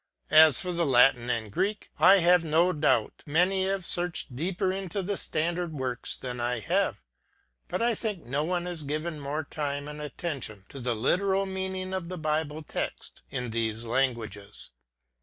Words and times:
As 0.31 0.57
for 0.59 0.71
the 0.71 0.83
Latin 0.83 1.29
and 1.29 1.51
Greek, 1.51 1.91
I 1.99 2.15
have 2.15 2.43
no 2.43 2.73
doubt 2.73 3.21
many 3.27 3.67
have 3.67 3.85
searched 3.85 4.35
deeper 4.35 4.71
into 4.71 5.03
the 5.03 5.15
standard 5.15 5.73
works 5.73 6.15
than 6.17 6.39
I 6.39 6.57
have, 6.61 7.03
but 7.67 7.83
I 7.83 7.93
think 7.93 8.25
no 8.25 8.43
one 8.43 8.65
has 8.65 8.81
given 8.81 9.19
more 9.19 9.43
time 9.43 9.87
and 9.87 10.01
attention 10.01 10.65
to 10.69 10.79
the 10.79 10.95
literal 10.95 11.45
meaning 11.45 11.93
of 11.93 12.09
the 12.09 12.17
Bible 12.17 12.63
text 12.63 13.21
in 13.29 13.51
these 13.51 13.85
languages. 13.85 14.71